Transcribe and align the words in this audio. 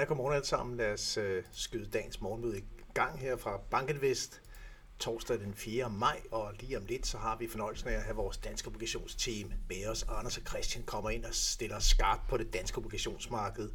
Ja, 0.00 0.04
godmorgen 0.04 0.34
alle 0.34 0.46
sammen. 0.46 0.76
Lad 0.76 0.92
os 0.92 1.16
øh, 1.16 1.44
skyde 1.52 1.90
dagens 1.90 2.20
morgenmøde 2.20 2.58
i 2.58 2.64
gang 2.94 3.18
her 3.18 3.36
fra 3.36 3.60
Bankenvest 3.70 4.42
torsdag 4.98 5.38
den 5.38 5.54
4. 5.54 5.90
maj, 5.90 6.20
og 6.30 6.52
lige 6.60 6.76
om 6.76 6.84
lidt, 6.86 7.06
så 7.06 7.18
har 7.18 7.36
vi 7.36 7.48
fornøjelsen 7.48 7.88
af 7.88 7.92
at 7.92 8.02
have 8.02 8.16
vores 8.16 8.36
danske 8.36 8.68
obligationsteam 8.68 9.52
med 9.68 9.86
os. 9.86 10.06
Anders 10.08 10.38
og 10.38 10.42
Christian 10.48 10.84
kommer 10.84 11.10
ind 11.10 11.24
og 11.24 11.34
stiller 11.34 11.78
skarpt 11.78 12.28
på 12.28 12.36
det 12.36 12.54
danske 12.54 12.78
obligationsmarked. 12.78 13.68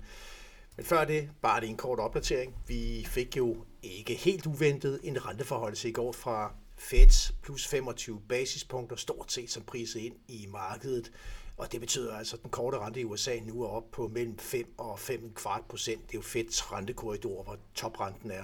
Men 0.76 0.86
før 0.86 1.06
det, 1.06 1.30
bare 1.42 1.60
lige 1.60 1.70
en 1.70 1.78
kort 1.78 2.00
opdatering. 2.00 2.56
Vi 2.68 3.06
fik 3.10 3.38
jo 3.38 3.66
ikke 3.84 4.14
helt 4.14 4.46
uventet 4.46 5.00
en 5.04 5.26
renteforholdelse 5.26 5.90
i 5.90 5.92
går 5.92 6.12
fra 6.12 6.54
Feds 6.76 7.34
plus 7.42 7.68
25 7.68 8.22
basispunkter, 8.30 8.96
stort 8.96 9.32
set 9.32 9.52
som 9.52 9.64
priset 9.64 10.00
ind 10.00 10.16
i 10.28 10.46
markedet. 10.46 11.12
Og 11.58 11.72
det 11.72 11.80
betyder 11.80 12.18
altså, 12.18 12.36
at 12.36 12.44
den 12.44 12.52
korte 12.52 12.80
rente 12.80 13.00
i 13.00 13.04
USA 13.04 13.40
nu 13.40 13.64
er 13.64 13.68
op 13.68 13.92
på 13.92 14.08
mellem 14.08 14.38
5 14.38 14.74
og 14.78 15.00
5 15.00 15.34
procent. 15.70 16.02
Det 16.02 16.14
er 16.14 16.18
jo 16.18 16.22
Feds 16.22 16.72
rentekorridor, 16.72 17.44
hvor 17.44 17.58
toprenten 17.76 18.32
er 18.32 18.44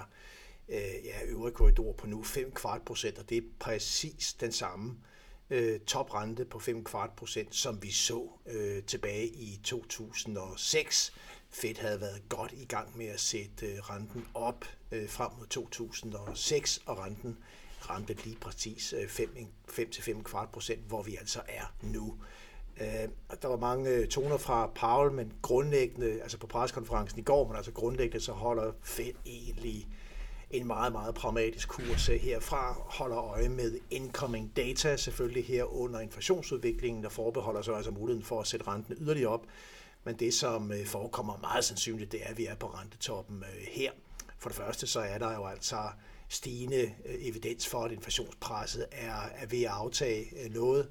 øh, 0.68 1.04
ja, 1.04 1.24
øvre 1.26 1.50
korridor 1.50 1.92
på 1.92 2.06
nu 2.06 2.22
5 2.22 2.52
procent, 2.86 3.18
og 3.18 3.28
det 3.28 3.38
er 3.38 3.42
præcis 3.60 4.32
den 4.32 4.52
samme 4.52 4.96
øh, 5.50 5.80
toprente 5.80 6.44
på 6.44 6.58
5 6.58 6.84
procent, 7.16 7.54
som 7.54 7.82
vi 7.82 7.90
så 7.90 8.28
øh, 8.46 8.82
tilbage 8.82 9.26
i 9.26 9.60
2006. 9.64 11.12
Fed 11.50 11.76
havde 11.76 12.00
været 12.00 12.22
godt 12.28 12.52
i 12.52 12.64
gang 12.64 12.98
med 12.98 13.06
at 13.06 13.20
sætte 13.20 13.66
øh, 13.66 13.78
renten 13.78 14.26
op 14.34 14.64
øh, 14.92 15.08
frem 15.08 15.30
mod 15.38 15.46
2006, 15.46 16.80
og 16.86 16.98
renten 16.98 17.38
ramte 17.90 18.16
lige 18.24 18.36
præcis 18.40 18.94
øh, 18.98 19.28
5-5 19.68 20.22
kvart 20.22 20.48
procent, 20.48 20.80
hvor 20.88 21.02
vi 21.02 21.16
altså 21.16 21.40
er 21.48 21.74
nu. 21.82 22.14
Øh, 22.80 23.08
der 23.42 23.48
var 23.48 23.56
mange 23.56 23.90
øh, 23.90 24.08
toner 24.08 24.36
fra 24.36 24.70
Paul, 24.74 25.12
men 25.12 25.32
grundlæggende, 25.42 26.22
altså 26.22 26.38
på 26.38 26.46
preskonferencen 26.46 27.18
i 27.18 27.22
går, 27.22 27.46
men 27.46 27.56
altså 27.56 27.72
grundlæggende, 27.72 28.24
så 28.24 28.32
holder 28.32 28.72
Fed 28.82 29.12
egentlig 29.26 29.88
en 30.50 30.66
meget, 30.66 30.92
meget 30.92 31.14
pragmatisk 31.14 31.68
kurs 31.68 32.06
herfra, 32.06 32.72
holder 32.72 33.18
øje 33.18 33.48
med 33.48 33.78
incoming 33.90 34.56
data, 34.56 34.96
selvfølgelig 34.96 35.44
her 35.44 35.64
under 35.64 36.00
inflationsudviklingen, 36.00 37.02
der 37.02 37.08
forbeholder 37.08 37.62
sig 37.62 37.76
altså 37.76 37.90
muligheden 37.90 38.24
for 38.24 38.40
at 38.40 38.46
sætte 38.46 38.66
renten 38.68 38.96
yderligere 39.00 39.30
op. 39.30 39.46
Men 40.04 40.16
det, 40.16 40.34
som 40.34 40.72
forekommer 40.86 41.38
meget 41.40 41.64
sandsynligt, 41.64 42.12
det 42.12 42.20
er, 42.22 42.28
at 42.28 42.38
vi 42.38 42.46
er 42.46 42.54
på 42.54 42.66
rentetoppen 42.66 43.44
her. 43.68 43.90
For 44.42 44.48
det 44.48 44.56
første, 44.56 44.86
så 44.86 45.00
er 45.00 45.18
der 45.18 45.34
jo 45.34 45.46
altså 45.46 45.76
stigende 46.28 46.82
øh, 46.82 47.14
evidens 47.18 47.68
for, 47.68 47.84
at 47.84 47.92
inflationspresset 47.92 48.86
er, 48.92 49.22
er 49.34 49.46
ved 49.46 49.62
at 49.62 49.70
aftage 49.70 50.44
øh, 50.44 50.54
noget. 50.54 50.88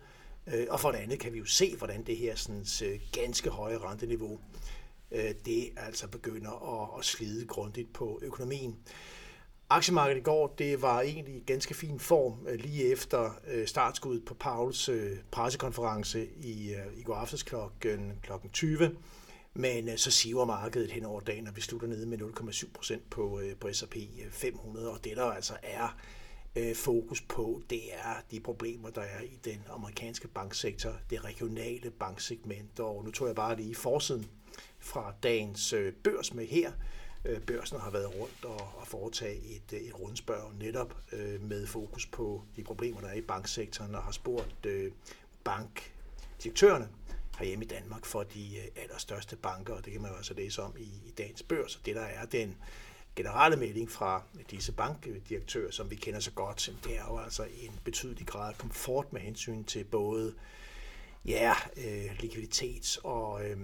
Øh, 0.47 0.67
og 0.69 0.79
for 0.79 0.91
det 0.91 0.97
andet 0.97 1.19
kan 1.19 1.33
vi 1.33 1.37
jo 1.37 1.45
se, 1.45 1.75
hvordan 1.77 2.03
det 2.03 2.17
her 2.17 2.35
sådan, 2.35 2.65
ganske 3.11 3.49
høje 3.49 3.77
renteniveau, 3.77 4.39
det 5.45 5.69
altså 5.77 6.07
begynder 6.07 6.81
at, 6.81 6.99
at 6.99 7.05
slide 7.05 7.45
grundigt 7.45 7.93
på 7.93 8.19
økonomien. 8.21 8.77
Aktiemarkedet 9.69 10.19
i 10.19 10.23
går, 10.23 10.55
det 10.57 10.81
var 10.81 11.01
egentlig 11.01 11.35
i 11.35 11.43
ganske 11.45 11.73
fin 11.73 11.99
form 11.99 12.47
lige 12.55 12.91
efter 12.91 13.31
startskuddet 13.65 14.25
på 14.25 14.33
Pauls 14.33 14.89
pressekonference 15.31 16.27
i, 16.37 16.75
i 16.95 17.03
går 17.03 17.15
aftes 17.15 17.43
klokken, 17.43 18.13
klokken 18.23 18.49
20. 18.49 18.95
Men 19.53 19.89
øh, 19.89 19.97
så 19.97 20.11
siver 20.11 20.45
markedet 20.45 20.91
hen 20.91 21.05
over 21.05 21.19
dagen, 21.19 21.47
og 21.47 21.55
vi 21.55 21.61
slutter 21.61 21.87
nede 21.87 22.05
med 22.05 22.21
0,7 22.21 22.71
procent 22.73 23.09
på, 23.09 23.39
øh, 23.39 23.55
på 23.55 23.73
S&P 23.73 23.95
500, 24.31 24.87
øh, 24.87 24.93
og 24.93 25.03
det 25.03 25.17
der 25.17 25.25
altså 25.25 25.53
er 25.63 25.97
øh, 26.55 26.75
fokus 26.75 27.21
på, 27.21 27.61
det 27.69 27.93
er 27.93 28.15
de 28.31 28.39
problemer, 28.39 28.89
der 28.89 29.01
er 29.01 29.21
i 29.21 29.39
den 29.45 29.63
amerikanske 29.69 30.27
banksektor, 30.27 30.93
det 31.09 31.25
regionale 31.25 31.91
banksegment. 31.91 32.79
Og 32.79 33.05
nu 33.05 33.11
tror 33.11 33.25
jeg 33.25 33.35
bare 33.35 33.55
lige 33.55 33.75
forsiden 33.75 34.29
fra 34.79 35.13
dagens 35.23 35.73
øh, 35.73 35.93
børs 35.93 36.33
med 36.33 36.45
her. 36.45 36.71
Øh, 37.25 37.41
børsen 37.41 37.79
har 37.79 37.91
været 37.91 38.15
rundt 38.15 38.45
og, 38.45 38.61
og 38.75 38.87
foretage 38.87 39.37
et, 39.55 39.87
et 39.87 39.99
rundspørg 39.99 40.53
netop 40.59 40.97
øh, 41.11 41.41
med 41.41 41.67
fokus 41.67 42.05
på 42.05 42.43
de 42.55 42.63
problemer, 42.63 43.01
der 43.01 43.07
er 43.07 43.13
i 43.13 43.21
banksektoren, 43.21 43.95
og 43.95 44.03
har 44.03 44.11
spurgt 44.11 44.65
øh, 44.65 44.91
bankdirektørerne 45.43 46.89
herhjemme 47.41 47.65
i 47.65 47.67
Danmark 47.67 48.05
for 48.05 48.23
de 48.23 48.57
øh, 48.57 48.83
allerstørste 48.83 49.35
banker, 49.35 49.73
og 49.73 49.85
det 49.85 49.93
kan 49.93 50.01
man 50.01 50.11
jo 50.11 50.17
altså 50.17 50.33
læse 50.33 50.61
om 50.61 50.73
i, 50.77 50.83
i 51.07 51.11
dagens 51.17 51.43
børs. 51.43 51.75
Og 51.75 51.85
det 51.85 51.95
der 51.95 52.01
er 52.01 52.25
den 52.25 52.57
generelle 53.15 53.57
melding 53.57 53.91
fra 53.91 54.23
disse 54.51 54.71
bankdirektører, 54.71 55.71
som 55.71 55.89
vi 55.89 55.95
kender 55.95 56.19
så 56.19 56.31
godt, 56.31 56.73
det 56.83 56.97
er 56.97 57.05
jo 57.09 57.17
altså 57.17 57.43
en 57.43 57.79
betydelig 57.83 58.27
grad 58.27 58.49
af 58.49 58.57
komfort 58.57 59.13
med 59.13 59.21
hensyn 59.21 59.63
til 59.63 59.83
både 59.83 60.33
ja, 61.25 61.53
øh, 61.77 62.11
likviditets- 62.11 62.99
og, 63.03 63.49
øh, 63.49 63.57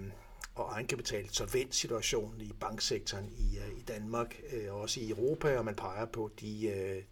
og 0.54 0.72
egenkapital 0.72 1.28
solvenssituationen 1.30 2.40
i 2.40 2.52
banksektoren 2.60 3.32
i, 3.38 3.58
øh, 3.58 3.78
i 3.78 3.82
Danmark 3.82 4.40
øh, 4.52 4.74
og 4.74 4.80
også 4.80 5.00
i 5.00 5.10
Europa, 5.10 5.58
og 5.58 5.64
man 5.64 5.74
peger 5.74 6.06
på 6.06 6.30
de, 6.40 6.66
øh, 6.66 7.02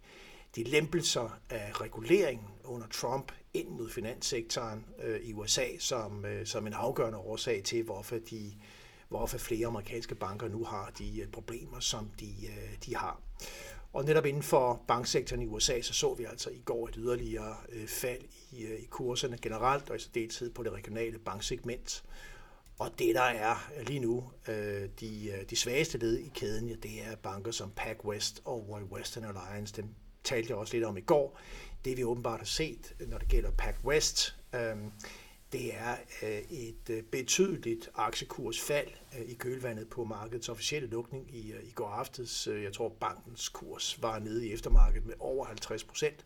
de 0.57 0.63
lempelser 0.63 1.39
af 1.49 1.81
reguleringen 1.81 2.47
under 2.63 2.87
Trump 2.87 3.31
ind 3.53 3.69
mod 3.69 3.89
finanssektoren 3.89 4.85
øh, 5.03 5.19
i 5.19 5.33
USA 5.33 5.65
som, 5.79 6.25
øh, 6.25 6.45
som 6.45 6.67
en 6.67 6.73
afgørende 6.73 7.17
årsag 7.17 7.63
til, 7.63 7.83
hvorfor 7.83 8.17
de 8.29 8.53
hvorfor 9.09 9.37
flere 9.37 9.67
amerikanske 9.67 10.15
banker 10.15 10.47
nu 10.47 10.63
har 10.63 10.91
de 10.97 11.21
øh, 11.21 11.27
problemer, 11.27 11.79
som 11.79 12.11
de, 12.19 12.33
øh, 12.47 12.77
de 12.85 12.95
har. 12.95 13.21
Og 13.93 14.05
netop 14.05 14.25
inden 14.25 14.43
for 14.43 14.83
banksektoren 14.87 15.41
i 15.41 15.45
USA, 15.45 15.81
så 15.81 15.93
så 15.93 16.13
vi 16.13 16.23
altså 16.23 16.49
i 16.49 16.61
går 16.65 16.87
et 16.87 16.95
yderligere 16.97 17.55
øh, 17.69 17.87
fald 17.87 18.21
i, 18.51 18.63
øh, 18.63 18.79
i 18.79 18.85
kurserne 18.85 19.37
generelt, 19.41 19.89
og 19.89 19.95
i 19.95 19.99
særdeleshed 19.99 20.51
på 20.51 20.63
det 20.63 20.73
regionale 20.73 21.19
banksegment. 21.19 22.03
Og 22.79 22.91
det, 22.99 23.15
der 23.15 23.21
er 23.21 23.55
lige 23.87 23.99
nu 23.99 24.31
øh, 24.47 24.89
de, 24.99 25.29
øh, 25.29 25.49
de 25.49 25.55
svageste 25.55 25.97
led 25.97 26.17
i 26.17 26.31
kæden, 26.35 26.69
ja, 26.69 26.75
det 26.83 27.05
er 27.05 27.15
banker 27.15 27.51
som 27.51 27.71
PacWest 27.75 28.41
og 28.45 28.87
Western 28.91 29.23
Alliance. 29.23 29.75
Dem 29.75 29.85
talte 30.27 30.49
jeg 30.49 30.57
også 30.57 30.73
lidt 30.73 30.85
om 30.85 30.97
i 30.97 31.01
går. 31.01 31.39
Det 31.85 31.97
vi 31.97 32.03
åbenbart 32.03 32.39
har 32.39 32.45
set, 32.45 32.93
når 33.07 33.17
det 33.17 33.27
gælder 33.27 33.51
PacWest, 33.51 34.35
øhm, 34.55 34.91
det 35.51 35.75
er 35.75 35.95
øh, 36.23 36.41
et 36.51 36.89
øh, 36.89 37.03
betydeligt 37.03 37.89
aktiekursfald 37.95 38.87
øh, 39.19 39.25
i 39.29 39.33
kølvandet 39.33 39.89
på 39.89 40.03
markedets 40.03 40.49
officielle 40.49 40.89
lukning 40.89 41.35
i, 41.35 41.51
øh, 41.51 41.63
i 41.63 41.71
går 41.71 41.87
aftes. 41.87 42.47
Øh, 42.47 42.63
jeg 42.63 42.73
tror, 42.73 42.89
bankens 42.89 43.49
kurs 43.49 44.01
var 44.01 44.19
nede 44.19 44.47
i 44.47 44.53
eftermarkedet 44.53 45.07
med 45.07 45.15
over 45.19 45.45
50 45.45 45.83
procent, 45.83 46.25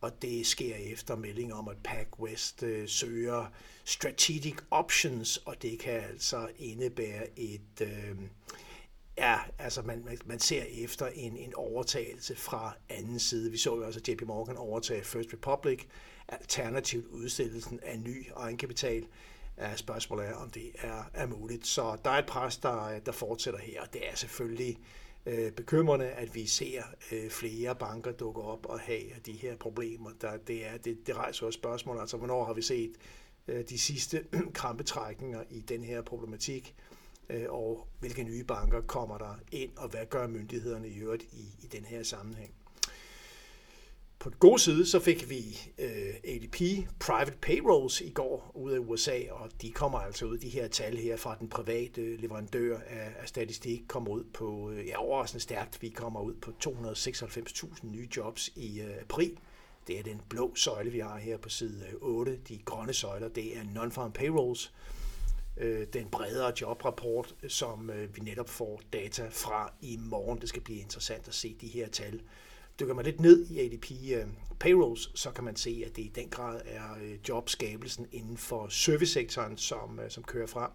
og 0.00 0.22
det 0.22 0.46
sker 0.46 0.76
efter 0.76 1.16
melding 1.16 1.54
om, 1.54 1.68
at 1.68 1.76
PacWest 1.84 2.64
søger 2.86 3.52
strategic 3.84 4.56
options, 4.70 5.36
og 5.36 5.62
det 5.62 5.78
kan 5.78 6.00
altså 6.00 6.48
indebære 6.58 7.38
et... 7.38 7.80
Øh, 7.80 8.16
Ja, 9.18 9.38
altså 9.58 9.82
man, 9.82 10.18
man 10.24 10.38
ser 10.38 10.62
efter 10.84 11.06
en, 11.06 11.36
en 11.36 11.54
overtagelse 11.54 12.36
fra 12.36 12.72
anden 12.88 13.18
side. 13.18 13.50
Vi 13.50 13.56
så 13.56 13.76
jo 13.76 13.86
også 13.86 14.00
JP 14.08 14.22
Morgan 14.22 14.56
overtage 14.56 15.04
First 15.04 15.32
Republic, 15.32 15.84
alternativt 16.28 17.06
udstillelsen 17.06 17.80
af 17.82 17.98
ny 17.98 18.26
egenkapital. 18.36 19.06
Spørgsmålet 19.76 20.26
er, 20.28 20.34
om 20.34 20.50
det 20.50 20.70
er, 20.78 21.10
er 21.14 21.26
muligt. 21.26 21.66
Så 21.66 21.96
der 22.04 22.10
er 22.10 22.18
et 22.18 22.26
pres, 22.26 22.56
der, 22.56 22.98
der 22.98 23.12
fortsætter 23.12 23.60
her, 23.60 23.82
og 23.82 23.92
det 23.92 24.08
er 24.10 24.14
selvfølgelig 24.14 24.78
øh, 25.26 25.52
bekymrende, 25.52 26.06
at 26.06 26.34
vi 26.34 26.46
ser 26.46 26.82
øh, 27.12 27.30
flere 27.30 27.74
banker 27.74 28.12
dukke 28.12 28.42
op 28.42 28.66
og 28.66 28.80
have 28.80 29.02
de 29.26 29.32
her 29.32 29.56
problemer. 29.56 30.10
Der, 30.20 30.36
det, 30.36 30.66
er, 30.66 30.76
det, 30.76 31.06
det 31.06 31.16
rejser 31.16 31.46
også 31.46 31.56
spørgsmål, 31.56 32.00
altså 32.00 32.16
hvornår 32.16 32.44
har 32.44 32.52
vi 32.52 32.62
set 32.62 32.92
øh, 33.48 33.64
de 33.68 33.78
sidste 33.78 34.24
krampetrækninger 34.54 35.42
i 35.50 35.60
den 35.60 35.84
her 35.84 36.02
problematik? 36.02 36.74
Øh, 37.30 37.44
og 37.48 37.88
hvilke 38.00 38.22
nye 38.22 38.44
banker 38.44 38.80
kommer 38.80 39.18
der 39.18 39.34
ind, 39.52 39.70
og 39.76 39.88
hvad 39.88 40.06
gør 40.10 40.26
myndighederne 40.26 40.88
i 40.88 40.98
øvrigt 40.98 41.22
i, 41.22 41.54
i 41.62 41.66
den 41.66 41.84
her 41.84 42.02
sammenhæng. 42.02 42.54
På 44.18 44.30
den 44.30 44.38
gode 44.38 44.58
side, 44.58 44.86
så 44.86 45.00
fik 45.00 45.30
vi 45.30 45.58
øh, 45.78 46.14
ADP 46.24 46.88
Private 47.00 47.36
Payrolls 47.42 48.00
i 48.00 48.10
går 48.10 48.50
ud 48.54 48.72
af 48.72 48.78
USA, 48.78 49.20
og 49.30 49.50
de 49.62 49.72
kommer 49.72 49.98
altså 49.98 50.26
ud, 50.26 50.38
de 50.38 50.48
her 50.48 50.68
tal 50.68 50.96
her 50.96 51.16
fra 51.16 51.36
den 51.40 51.48
private 51.48 52.16
leverandør 52.16 52.78
af, 52.78 53.12
af 53.18 53.28
statistik, 53.28 53.82
kommer 53.88 54.10
ud 54.10 54.24
på, 54.24 54.70
øh, 54.70 54.86
ja, 54.86 54.96
overraskende 54.96 55.42
stærkt, 55.42 55.82
vi 55.82 55.88
kommer 55.88 56.20
ud 56.20 56.34
på 56.34 56.52
296.000 56.66 57.86
nye 57.86 58.08
jobs 58.16 58.48
i 58.56 58.80
øh, 58.80 58.96
april. 59.00 59.38
Det 59.86 59.98
er 59.98 60.02
den 60.02 60.20
blå 60.28 60.54
søjle, 60.54 60.90
vi 60.90 60.98
har 60.98 61.16
her 61.16 61.36
på 61.36 61.48
side 61.48 61.86
øh, 61.88 61.94
8. 62.00 62.38
De 62.48 62.58
grønne 62.64 62.92
søjler, 62.92 63.28
det 63.28 63.56
er 63.56 63.62
non-farm 63.62 64.10
payrolls, 64.10 64.74
øh, 64.74 65.05
Øh, 65.56 65.86
den 65.92 66.08
bredere 66.08 66.52
jobrapport, 66.60 67.34
som 67.48 67.90
øh, 67.90 68.16
vi 68.16 68.20
netop 68.20 68.48
får 68.48 68.80
data 68.92 69.28
fra 69.30 69.72
i 69.80 69.96
morgen. 70.00 70.40
Det 70.40 70.48
skal 70.48 70.62
blive 70.62 70.80
interessant 70.80 71.28
at 71.28 71.34
se 71.34 71.56
de 71.60 71.66
her 71.66 71.88
tal. 71.88 72.20
Dykker 72.80 72.94
man 72.94 73.04
lidt 73.04 73.20
ned 73.20 73.46
i 73.46 73.60
ADP 73.60 73.90
øh, 74.12 74.26
payrolls, 74.60 75.20
så 75.20 75.30
kan 75.30 75.44
man 75.44 75.56
se, 75.56 75.82
at 75.86 75.96
det 75.96 76.02
i 76.02 76.12
den 76.14 76.28
grad 76.28 76.60
er 76.64 76.96
øh, 77.02 77.18
jobskabelsen 77.28 78.06
inden 78.12 78.36
for 78.36 78.68
servicesektoren, 78.68 79.56
som, 79.56 80.00
øh, 80.00 80.10
som 80.10 80.22
kører 80.22 80.46
frem, 80.46 80.70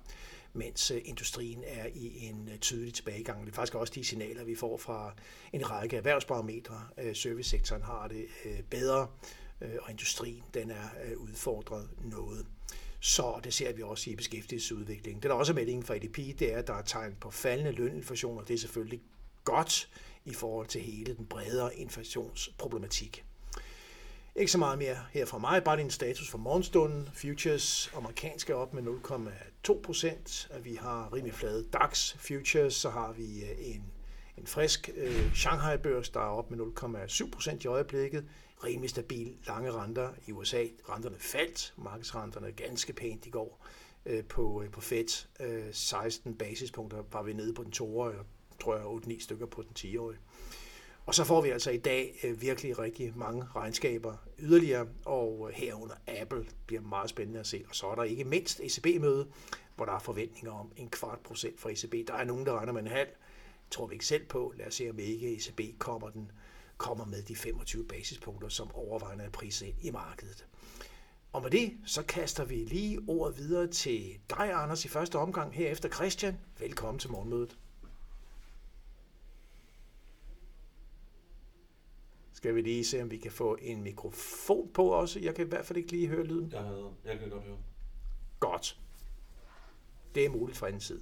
mens 0.54 0.92
øh, 0.92 1.02
industrien 1.06 1.64
er 1.68 1.86
i 1.94 2.26
en 2.26 2.50
øh, 2.54 2.58
tydelig 2.58 2.94
tilbagegang. 2.94 3.46
Det 3.46 3.52
er 3.52 3.56
faktisk 3.56 3.76
også 3.76 3.94
de 3.96 4.04
signaler, 4.04 4.44
vi 4.44 4.56
får 4.56 4.78
fra 4.78 5.14
en 5.54 5.72
række 5.72 5.98
erhvervsbarometre. 5.98 6.88
Servicesektoren 7.14 7.82
har 7.82 8.08
det 8.08 8.26
bedre, 8.70 9.08
og 9.82 9.90
industrien 9.90 10.44
den 10.54 10.72
er 10.72 11.16
udfordret 11.18 11.90
noget. 12.04 12.46
Så 13.04 13.40
det 13.44 13.54
ser 13.54 13.74
vi 13.74 13.82
også 13.82 14.10
i 14.10 14.16
beskæftigelsesudviklingen. 14.16 15.24
Det 15.24 15.32
er 15.32 15.36
også 15.36 15.54
meldingen 15.54 15.84
fra 15.84 15.96
EDP, 15.96 16.40
det 16.40 16.54
er, 16.54 16.58
at 16.58 16.68
der 16.68 16.74
er 16.74 16.82
tegn 16.82 17.16
på 17.20 17.32
faldende 17.32 17.72
løninflation, 17.72 18.38
og 18.38 18.48
det 18.48 18.54
er 18.54 18.58
selvfølgelig 18.58 19.02
godt 19.44 19.90
i 20.26 20.34
forhold 20.34 20.68
til 20.68 20.82
hele 20.82 21.16
den 21.16 21.26
bredere 21.26 21.76
inflationsproblematik. 21.76 23.26
Ikke 24.36 24.52
så 24.52 24.58
meget 24.58 24.78
mere 24.78 24.98
her 25.12 25.26
fra 25.26 25.38
mig, 25.38 25.64
bare 25.64 25.78
din 25.78 25.90
status 25.90 26.30
for 26.30 26.38
morgenstunden. 26.38 27.10
Futures 27.14 27.92
amerikanske 27.96 28.56
op 28.56 28.74
med 28.74 28.84
0,2 28.84 29.82
procent. 29.82 30.52
Vi 30.64 30.76
har 30.76 31.14
rimelig 31.14 31.34
flade 31.34 31.68
DAX 31.74 32.14
futures, 32.18 32.74
så 32.74 32.90
har 32.90 33.12
vi 33.12 33.44
øh, 33.44 33.50
en, 33.60 33.84
en 34.38 34.48
frisk 34.48 34.90
øh, 34.96 35.34
Shanghai-børs, 35.36 36.10
der 36.10 36.20
er 36.20 36.24
op 36.24 36.52
med 36.52 36.60
0,7 36.60 37.32
procent 37.32 37.64
i 37.64 37.68
øjeblikket. 37.68 38.26
Rimelig 38.64 38.90
stabil 38.90 39.38
lange 39.48 39.72
renter 39.72 40.10
i 40.28 40.32
USA. 40.32 40.66
Renterne 40.90 41.20
faldt, 41.20 41.74
markedsrenterne 41.78 42.52
ganske 42.52 42.94
pænt 42.94 43.26
i 43.26 43.30
går 43.30 43.66
øh, 44.06 44.24
på, 44.24 44.62
øh, 44.62 44.72
på 44.72 44.82
Fed. 44.82 45.28
Øh, 45.40 45.74
16 45.74 46.36
basispunkter 46.36 47.04
var 47.12 47.24
vi 47.24 47.34
nede 47.34 47.54
på 47.54 47.64
den 47.64 47.72
toårige, 47.72 48.20
og 48.20 48.26
tror 48.60 48.76
jeg 48.76 49.18
8-9 49.18 49.24
stykker 49.24 49.46
på 49.46 49.62
den 49.62 49.72
10-årige. 49.80 50.20
Og 51.06 51.16
så 51.16 51.24
får 51.24 51.42
vi 51.42 51.50
altså 51.50 51.72
i 51.72 51.78
dag 51.78 52.20
øh, 52.24 52.42
virkelig 52.42 52.80
rigtig 52.80 53.14
mange 53.16 53.46
regnskaber 53.56 54.16
yderligere, 54.40 54.88
og 55.06 55.50
øh, 55.50 55.56
herunder 55.56 55.96
Apple 56.08 56.46
bliver 56.66 56.82
meget 56.82 57.10
spændende 57.10 57.40
at 57.40 57.48
se. 57.48 57.64
Og 57.70 57.76
så 57.76 57.88
er 57.88 57.96
der 57.96 58.04
ikke 58.04 58.24
mindst 58.24 58.60
ECB-møde, 58.60 59.28
hvor 59.76 59.86
der 59.86 59.94
er 59.94 60.00
forventninger 60.00 60.52
om 60.52 60.72
en 60.78 60.90
kvart 60.90 61.20
procent 61.20 61.60
fra 61.60 61.70
ECB. 61.70 62.08
Der 62.08 62.14
er 62.14 62.24
nogen, 62.24 62.46
der 62.46 62.58
regner 62.58 62.74
med 62.74 62.82
en 62.82 62.88
halv. 62.88 63.10
Det 63.10 63.72
tror 63.72 63.88
vi 63.88 63.94
ikke 63.94 64.06
selv 64.06 64.26
på. 64.26 64.54
Lad 64.58 64.68
os 64.68 64.76
se, 64.76 64.90
om 64.90 65.00
ikke 65.00 65.36
ECB 65.36 65.80
kommer, 65.80 66.10
den, 66.10 66.32
kommer 66.82 67.06
med 67.06 67.22
de 67.22 67.36
25 67.36 67.86
basispunkter, 67.86 68.50
som 68.50 68.72
overvejende 68.76 69.24
er 69.24 69.30
priset 69.30 69.68
ind 69.68 69.78
i 69.82 69.92
markedet. 69.92 70.48
Og 71.34 71.42
med 71.42 71.52
det, 71.52 71.78
så 71.86 72.04
kaster 72.04 72.46
vi 72.46 72.56
lige 72.56 73.00
ordet 73.08 73.38
videre 73.38 73.68
til 73.68 74.20
dig, 74.30 74.52
Anders, 74.54 74.86
i 74.86 74.88
første 74.88 75.20
omgang 75.20 75.54
herefter 75.54 75.90
Christian. 75.90 76.38
Velkommen 76.60 77.00
til 77.00 77.12
morgenmødet. 77.12 77.58
Skal 82.34 82.56
vi 82.56 82.62
lige 82.62 82.86
se, 82.86 83.02
om 83.02 83.12
vi 83.12 83.18
kan 83.18 83.32
få 83.32 83.58
en 83.62 83.84
mikrofon 83.84 84.70
på 84.74 84.88
også? 84.88 85.20
Jeg 85.20 85.36
kan 85.36 85.46
i 85.46 85.50
hvert 85.50 85.66
fald 85.66 85.78
ikke 85.78 85.92
lige 85.92 86.08
høre 86.08 86.24
lyden. 86.24 86.52
Jeg, 86.52 86.62
havde, 86.62 86.92
jeg 87.06 87.20
kan 87.20 87.30
godt 87.30 87.44
høre. 87.44 87.58
Godt. 88.40 88.80
Det 90.16 90.26
er 90.26 90.30
muligt 90.30 90.58
fra 90.58 90.68
anden 90.68 90.82
side. 90.82 91.02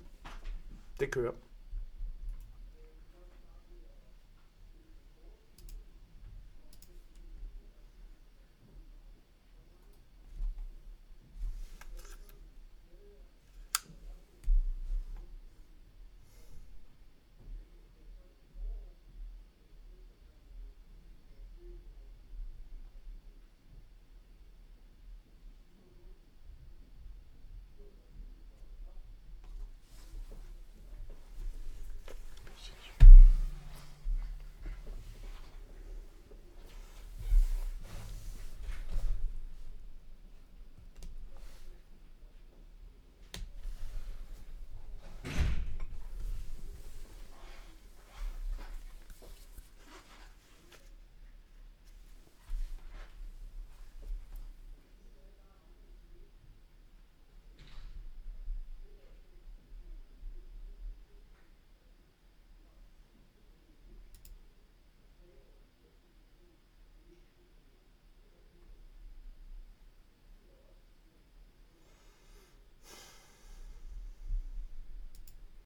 Det 0.99 1.11
kører. 1.11 1.33